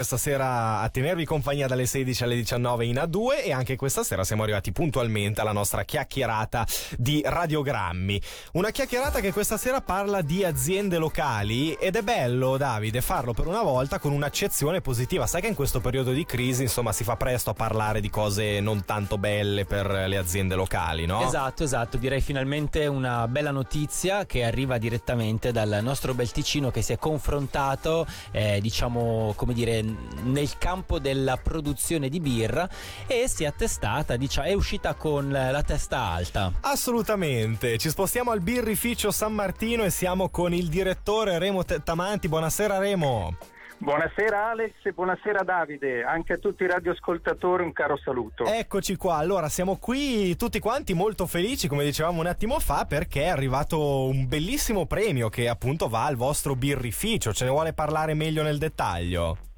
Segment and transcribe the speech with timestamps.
[0.00, 4.24] questa sera a tenervi compagnia dalle 16 alle 19 in A2 e anche questa sera
[4.24, 8.18] siamo arrivati puntualmente alla nostra chiacchierata di radiogrammi.
[8.52, 13.46] Una chiacchierata che questa sera parla di aziende locali ed è bello, Davide, farlo per
[13.46, 15.26] una volta con un'accezione positiva.
[15.26, 18.60] Sai che in questo periodo di crisi, insomma, si fa presto a parlare di cose
[18.60, 21.26] non tanto belle per le aziende locali, no?
[21.26, 26.80] Esatto, esatto, direi finalmente una bella notizia che arriva direttamente dal nostro bel Ticino che
[26.80, 29.88] si è confrontato, eh, diciamo, come dire,
[30.22, 32.68] nel campo della produzione di birra
[33.06, 36.52] e si è attestata, diciamo, è uscita con la testa alta.
[36.60, 42.28] Assolutamente, ci spostiamo al birrificio San Martino e siamo con il direttore Remo Tamanti.
[42.28, 43.36] Buonasera Remo.
[43.82, 48.44] Buonasera Alex e buonasera Davide, anche a tutti i radioascoltatori un caro saluto.
[48.44, 53.22] Eccoci qua, allora siamo qui tutti quanti molto felici, come dicevamo un attimo fa, perché
[53.22, 58.12] è arrivato un bellissimo premio che appunto va al vostro birrificio, ce ne vuole parlare
[58.12, 59.49] meglio nel dettaglio?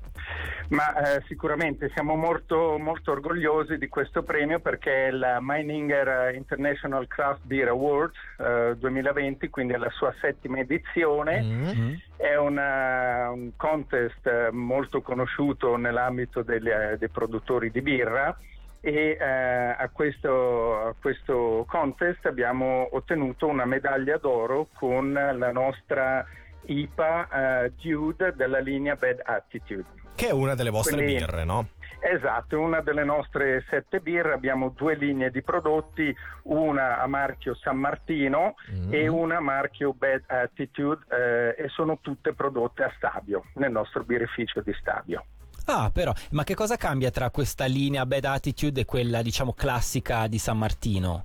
[0.72, 7.06] Ma eh, sicuramente siamo molto, molto, orgogliosi di questo premio perché è il Meininger International
[7.06, 11.42] Craft Beer Awards eh, 2020, quindi è la sua settima edizione.
[11.42, 11.94] Mm-hmm.
[12.16, 18.34] È una, un contest molto conosciuto nell'ambito degli, eh, dei produttori di birra
[18.80, 26.26] e eh, a, questo, a, questo, contest abbiamo ottenuto una medaglia d'oro con la nostra
[26.64, 30.00] IPA Dude della linea Bad Attitude.
[30.14, 31.68] Che è una delle vostre Quindi, birre, no?
[32.04, 37.76] Esatto, una delle nostre sette birre, abbiamo due linee di prodotti, una a marchio San
[37.76, 38.92] Martino mm.
[38.92, 44.02] e una a marchio Bad Attitude eh, e sono tutte prodotte a Stabio, nel nostro
[44.02, 45.24] birrificio di Stabio.
[45.66, 50.26] Ah, però, ma che cosa cambia tra questa linea Bad Attitude e quella, diciamo, classica
[50.26, 51.22] di San Martino?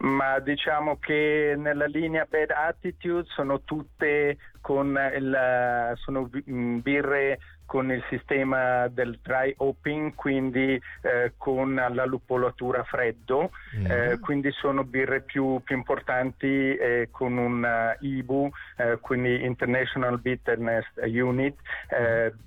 [0.00, 7.38] ma diciamo che nella linea Bad Attitude sono tutte con il, sono birre
[7.70, 13.86] con il sistema del dry hopping, quindi eh, con la lupolatura a freddo, mm.
[13.86, 20.18] eh, quindi sono birre più, più importanti eh, con un uh, IBU, eh, quindi International
[20.18, 21.54] Bitterness Unit,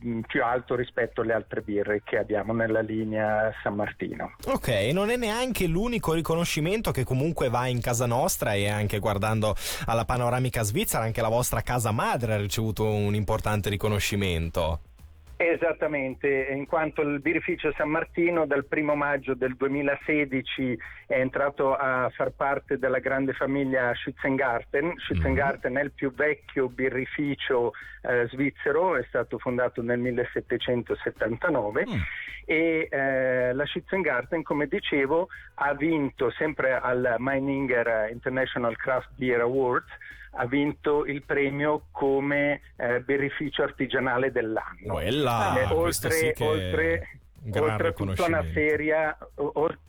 [0.05, 0.19] mm.
[0.27, 4.35] più alto rispetto alle altre birre che abbiamo nella linea San Martino.
[4.47, 9.55] Ok, non è neanche l'unico riconoscimento che comunque va in casa nostra e anche guardando
[9.85, 14.81] alla panoramica svizzera, anche la vostra casa madre ha ricevuto un importante riconoscimento.
[15.45, 22.09] Esattamente, in quanto il birrificio San Martino dal primo maggio del 2016 è entrato a
[22.15, 24.93] far parte della grande famiglia Schützengarten.
[24.97, 25.81] Schützengarten mm-hmm.
[25.81, 27.73] è il più vecchio birrificio
[28.03, 31.91] eh, svizzero, è stato fondato nel 1779 mm.
[32.45, 39.91] e eh, la Schützengarten, come dicevo, ha vinto sempre al Meininger International Craft Beer Awards
[40.35, 44.93] ha vinto il premio come eh, birrificio artigianale dell'anno.
[44.93, 47.19] Quella, eh, oltre, sì oltre,
[47.53, 49.79] oltre tutta una serie, oltre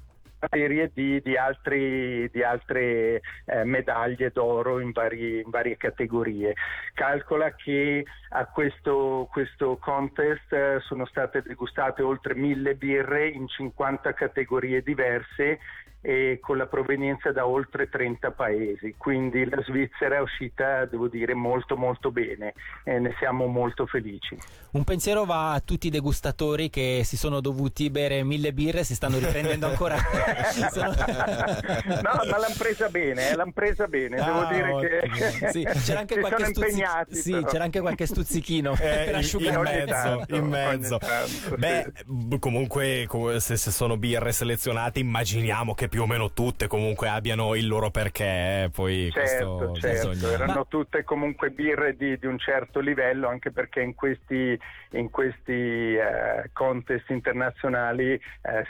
[0.50, 6.54] serie di, di, altri, di altre eh, medaglie d'oro in, vari, in, varie categorie.
[6.94, 14.12] Calcola che a questo, questo contest eh, sono state degustate oltre mille birre in 50
[14.14, 15.58] categorie diverse
[16.06, 21.32] e con la provenienza da oltre 30 paesi, quindi la Svizzera è uscita, devo dire,
[21.32, 22.52] molto molto bene
[22.84, 24.36] e ne siamo molto felici.
[24.72, 28.84] Un pensiero va a tutti i degustatori che si sono dovuti bere mille birre e
[28.84, 29.96] si stanno riprendendo ancora.
[30.70, 30.88] sono...
[30.90, 36.00] no, ma l'hanno presa bene, eh, l'hanno presa bene, ah, devo dire che sì, c'era
[36.00, 37.04] anche qualche stuzzichino.
[37.08, 38.76] Sì, c'era anche qualche stuzzichino eh,
[39.06, 40.98] per asciugare in mezzo, in mezzo.
[40.98, 42.38] Tanto, Beh, sì.
[42.38, 43.06] comunque
[43.38, 47.88] se, se sono birre selezionate immaginiamo che più o meno tutte comunque abbiano il loro
[47.92, 48.64] perché.
[48.64, 50.08] Eh, poi certo, questo certo.
[50.08, 50.32] Bisogna...
[50.32, 50.64] erano Ma...
[50.68, 54.58] tutte comunque birre di, di, un certo livello, anche perché in questi,
[54.90, 58.20] in questi eh, contest internazionali eh,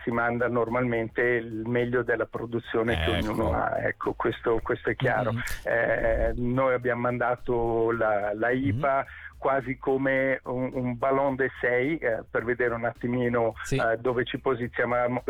[0.03, 3.13] si manda normalmente il meglio della produzione ecco.
[3.13, 3.79] che ognuno ha.
[3.79, 5.33] Ecco, questo, questo è chiaro.
[5.33, 6.53] Mm-hmm.
[6.53, 8.97] noi abbiamo mandato la, la IPA.
[8.97, 13.77] Mm-hmm quasi come un, un ballon d'essai eh, per vedere un attimino sì.
[13.77, 15.23] eh, dove ci posizionavamo,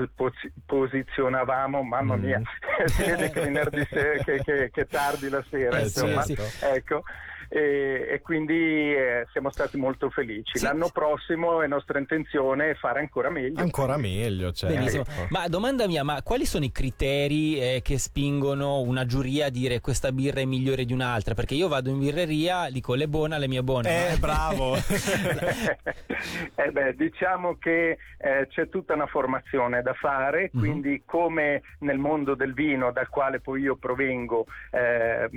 [0.64, 2.84] posizionavamo mamma mia, mm.
[2.86, 6.38] si vede che venerdì sera, che, che, che, tardi la sera, eh, insomma, sì.
[6.60, 7.02] ecco
[7.54, 10.58] e, e quindi eh, siamo stati molto felici.
[10.58, 10.64] Sì.
[10.64, 13.60] L'anno prossimo è nostra intenzione fare ancora meglio.
[13.60, 15.04] Ancora meglio, certo.
[15.28, 19.78] Ma domanda mia, ma quali sono i criteri eh, che spingono una giuria a dire
[19.80, 21.34] questa birra è migliore di un'altra?
[21.34, 24.14] Perché io vado in birreria, dico le buone, le mie buone.
[24.14, 24.74] Eh, bravo!
[26.56, 30.64] eh beh, diciamo che eh, c'è tutta una formazione da fare, mm-hmm.
[30.64, 35.28] quindi come nel mondo del vino dal quale poi io provengo eh,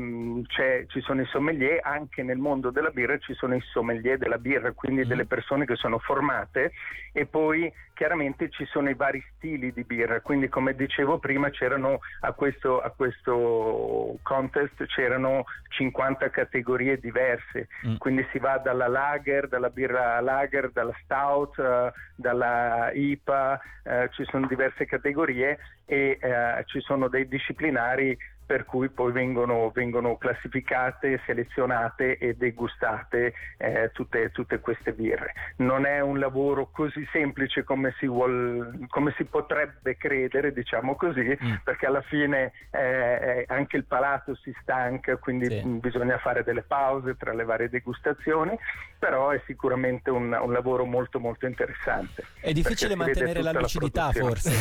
[0.87, 4.37] ci sono i sommelier, anche anche nel mondo della birra ci sono i sommelier della
[4.37, 5.07] birra, quindi mm.
[5.07, 6.71] delle persone che sono formate
[7.11, 11.99] e poi chiaramente ci sono i vari stili di birra, quindi come dicevo prima c'erano
[12.21, 17.95] a questo, a questo contest c'erano 50 categorie diverse, mm.
[17.97, 24.23] quindi si va dalla lager, dalla birra lager, dalla stout, uh, dalla IPA, uh, ci
[24.25, 31.21] sono diverse categorie e uh, ci sono dei disciplinari per cui poi vengono, vengono classificate,
[31.25, 35.33] selezionate e degustate eh, tutte, tutte, queste birre.
[35.57, 41.37] Non è un lavoro così semplice come si, vuol, come si potrebbe credere, diciamo così,
[41.43, 41.55] mm.
[41.65, 45.63] perché alla fine eh, anche il palato si stanca, quindi sì.
[45.81, 48.57] bisogna fare delle pause tra le varie degustazioni,
[48.97, 52.23] però è sicuramente un, un lavoro molto molto interessante.
[52.39, 54.51] È difficile mantenere la lucidità la forse.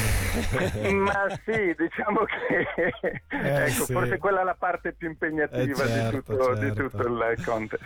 [0.91, 3.15] Ma sì, diciamo che...
[3.29, 3.93] Eh, ecco, sì.
[3.93, 6.65] forse quella è la parte più impegnativa eh certo, di, tutto, certo.
[6.65, 7.83] di, tutto, il contest.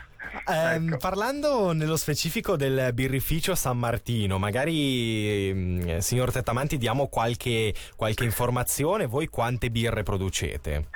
[0.48, 0.96] Eh, ecco.
[0.96, 9.06] Parlando nello specifico del birrificio San Martino, magari mm, signor Tettamanti diamo qualche, qualche informazione,
[9.06, 10.86] voi quante birre producete?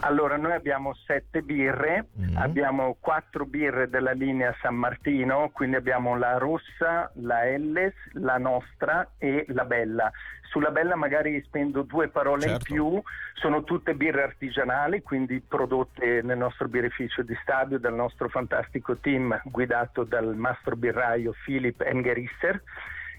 [0.00, 2.36] Allora, noi abbiamo sette birre, mm.
[2.36, 9.10] abbiamo quattro birre della linea San Martino, quindi abbiamo la rossa, la Elles, la nostra
[9.18, 10.10] e la bella.
[10.50, 12.56] Sulla Bella magari spendo due parole certo.
[12.56, 13.02] in più,
[13.34, 19.40] sono tutte birre artigianali, quindi prodotte nel nostro birrificio di Stadio dal nostro fantastico team
[19.44, 22.60] guidato dal mastro birraio Philip Engerisser.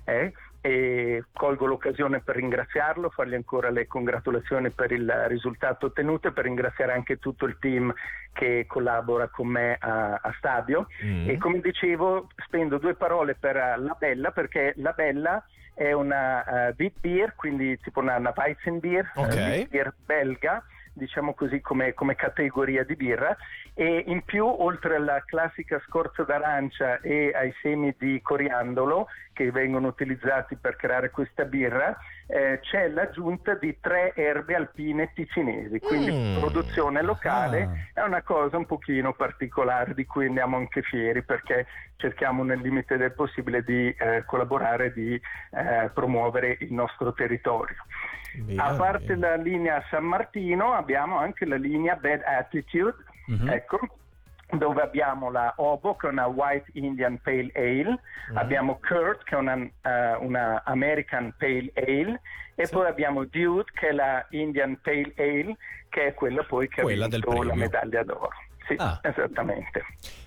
[0.03, 6.31] Eh, e colgo l'occasione per ringraziarlo, fargli ancora le congratulazioni per il risultato ottenuto e
[6.31, 7.91] per ringraziare anche tutto il team
[8.31, 10.87] che collabora con me a, a Stadio.
[11.03, 11.29] Mm.
[11.29, 15.43] E come dicevo, spendo due parole per la Bella perché la Bella
[15.73, 19.67] è una uh, beer, quindi tipo una, una Weizenbier, okay.
[19.67, 23.35] beer belga, diciamo così come, come, categoria di birra.
[23.73, 29.87] E in più oltre alla classica scorza d'arancia e ai semi di coriandolo che vengono
[29.87, 31.97] utilizzati per creare questa birra
[32.31, 36.39] eh, c'è l'aggiunta di tre erbe alpine ticinesi quindi mm.
[36.39, 38.01] produzione locale ah.
[38.01, 41.65] è una cosa un pochino particolare di cui andiamo anche fieri perché
[41.97, 47.75] cerchiamo nel limite del possibile di eh, collaborare e di eh, promuovere il nostro territorio
[48.33, 49.29] Via, a parte via.
[49.29, 52.95] la linea San Martino abbiamo anche la linea Bad Attitude,
[53.29, 53.49] mm-hmm.
[53.49, 53.79] ecco,
[54.53, 58.37] dove abbiamo la Obo che è una White Indian Pale Ale, mm-hmm.
[58.37, 62.21] abbiamo Kurt che è una, uh, una American Pale Ale
[62.55, 62.73] e sì.
[62.73, 65.57] poi abbiamo Dude che è la Indian Pale Ale
[65.89, 68.29] che è quella poi che quella ha vinto la medaglia d'oro.
[68.67, 68.99] Sì, ah.
[69.03, 69.83] esattamente.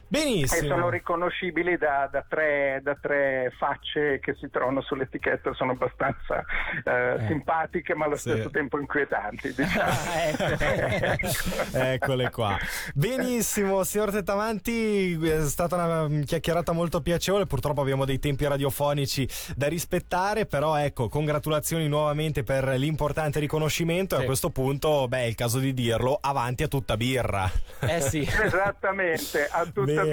[0.09, 0.67] Benissimo.
[0.67, 6.45] E sono riconoscibili da, da, tre, da, tre, facce che si trovano sull'etichetta, sono abbastanza
[6.85, 7.27] eh, eh.
[7.27, 8.31] simpatiche ma allo sì.
[8.31, 9.53] stesso tempo inquietanti.
[9.55, 9.93] Diciamo.
[10.15, 11.79] ecco.
[11.79, 12.57] Eccole qua.
[12.95, 19.69] Benissimo, signor Tettamanti, è stata una chiacchierata molto piacevole, purtroppo abbiamo dei tempi radiofonici da
[19.69, 24.21] rispettare, però ecco, congratulazioni nuovamente per l'importante riconoscimento sì.
[24.21, 27.51] e a questo punto, beh, è il caso di dirlo, avanti a tutta birra.
[27.81, 28.21] Eh sì.
[28.21, 30.04] Esattamente, a tutta birra.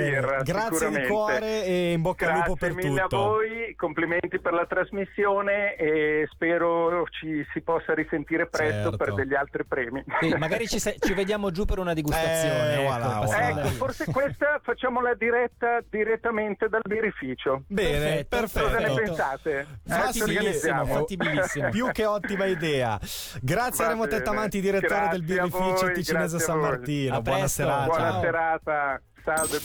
[0.44, 2.94] Grazie di cuore e in bocca al lupo per tutto.
[2.94, 8.98] Grazie a voi, complimenti per la trasmissione e spero ci si possa risentire presto certo.
[8.98, 10.04] per degli altri premi.
[10.20, 12.76] Sì, magari ci, se- ci, vediamo giù per una degustazione.
[12.76, 17.64] Eh, ecco, voilà, ecco, forse questa facciamo la diretta direttamente dal birrificio.
[17.68, 18.66] Bene, perfetto.
[18.66, 19.68] Cosa ne pensate?
[19.86, 21.70] Fattibilissimo, eh, fattibilissimo.
[21.70, 23.00] Più che ottima idea.
[23.42, 27.22] Grazie a Remo Tettamanti, direttore grazie del birrificio ticinese San Martino.
[27.22, 27.86] Buona serata.
[27.86, 29.02] Buona serata.
[29.24, 29.60] Salve.